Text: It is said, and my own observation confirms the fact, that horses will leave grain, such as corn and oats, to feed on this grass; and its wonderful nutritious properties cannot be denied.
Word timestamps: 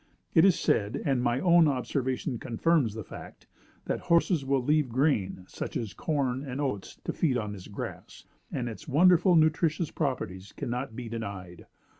It 0.33 0.45
is 0.45 0.59
said, 0.59 0.99
and 1.05 1.21
my 1.21 1.39
own 1.39 1.67
observation 1.67 2.39
confirms 2.39 2.95
the 2.95 3.03
fact, 3.03 3.45
that 3.85 3.99
horses 3.99 4.43
will 4.43 4.63
leave 4.63 4.89
grain, 4.89 5.45
such 5.47 5.77
as 5.77 5.93
corn 5.93 6.43
and 6.43 6.59
oats, 6.59 6.95
to 7.03 7.13
feed 7.13 7.37
on 7.37 7.51
this 7.53 7.67
grass; 7.67 8.25
and 8.51 8.67
its 8.67 8.87
wonderful 8.87 9.35
nutritious 9.35 9.91
properties 9.91 10.53
cannot 10.53 10.95
be 10.95 11.07
denied. 11.07 11.67